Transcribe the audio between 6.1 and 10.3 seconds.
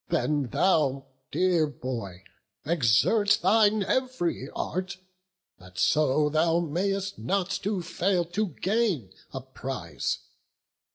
thou mayst not fail to gain a prize.